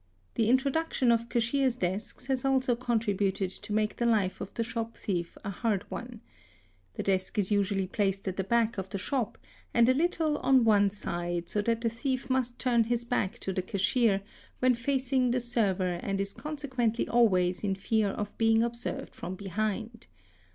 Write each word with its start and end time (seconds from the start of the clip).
The 0.33 0.49
introduction 0.49 1.11
of 1.11 1.29
cashier's 1.29 1.75
desks 1.75 2.25
has 2.25 2.43
also 2.43 2.75
contributed 2.75 3.51
to 3.51 3.71
make 3.71 3.97
the 3.97 4.07
life 4.07 4.41
of 4.41 4.51
the 4.55 4.63
shop 4.63 4.97
thief 4.97 5.37
a 5.43 5.51
hard 5.51 5.83
one. 5.91 6.21
'The 6.95 7.03
desk 7.03 7.37
is 7.37 7.51
usually 7.51 7.85
placed 7.85 8.27
at 8.27 8.35
the 8.35 8.43
back 8.43 8.79
of 8.79 8.89
the 8.89 8.97
shop 8.97 9.37
and 9.75 9.87
a 9.87 9.93
little 9.93 10.39
on 10.39 10.63
one 10.63 10.89
side, 10.89 11.49
so 11.49 11.61
that 11.61 11.81
the 11.81 11.89
thief 11.89 12.31
must 12.31 12.57
turn 12.57 12.85
his 12.85 13.05
back 13.05 13.37
to 13.41 13.53
the 13.53 13.61
cashier 13.61 14.23
when 14.57 14.73
facing 14.73 15.29
the 15.29 15.39
server 15.39 15.93
and 16.01 16.19
is 16.19 16.33
consequently 16.33 17.07
always 17.07 17.63
in 17.63 17.75
fear 17.75 18.09
of 18.09 18.35
being 18.39 18.63
observed 18.63 19.13
from 19.13 19.35
behind. 19.35 20.07